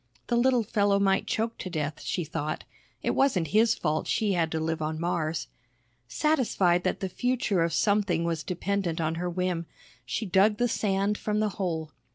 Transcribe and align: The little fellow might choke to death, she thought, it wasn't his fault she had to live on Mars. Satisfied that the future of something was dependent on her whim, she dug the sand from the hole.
The 0.29 0.35
little 0.35 0.63
fellow 0.63 0.97
might 0.97 1.27
choke 1.27 1.59
to 1.59 1.69
death, 1.69 2.01
she 2.01 2.23
thought, 2.23 2.63
it 3.03 3.11
wasn't 3.11 3.49
his 3.49 3.75
fault 3.75 4.07
she 4.07 4.33
had 4.33 4.51
to 4.51 4.59
live 4.59 4.81
on 4.81 4.99
Mars. 4.99 5.47
Satisfied 6.07 6.83
that 6.83 7.01
the 7.01 7.07
future 7.07 7.61
of 7.61 7.71
something 7.71 8.23
was 8.23 8.41
dependent 8.41 8.99
on 8.99 9.13
her 9.21 9.29
whim, 9.29 9.67
she 10.03 10.25
dug 10.25 10.57
the 10.57 10.67
sand 10.67 11.19
from 11.19 11.39
the 11.39 11.49
hole. 11.49 11.91